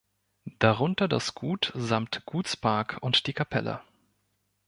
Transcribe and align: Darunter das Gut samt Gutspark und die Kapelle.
Darunter 0.57 1.07
das 1.07 1.35
Gut 1.35 1.71
samt 1.75 2.25
Gutspark 2.25 2.97
und 3.01 3.27
die 3.27 3.33
Kapelle. 3.33 3.81